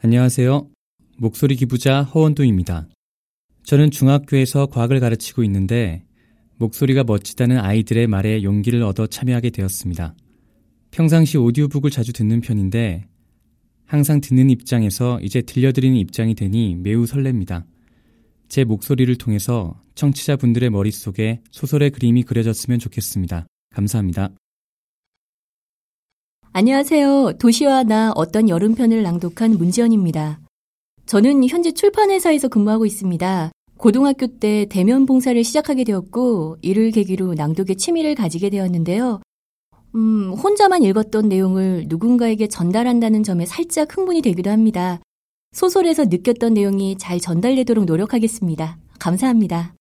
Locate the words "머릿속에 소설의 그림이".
20.70-22.22